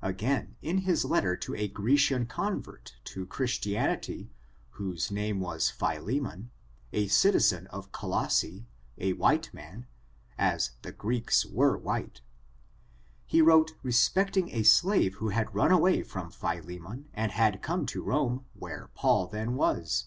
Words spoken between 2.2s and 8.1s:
convert to Chris tianity, whose name was Philemon, a citizen of